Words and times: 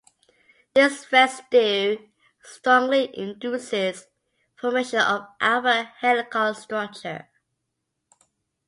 This 0.73 1.11
residue 1.11 2.07
strongly 2.41 3.15
induces 3.15 4.07
formation 4.55 4.97
of 4.99 5.27
alpha-helical 5.39 6.55
structure. 6.55 7.29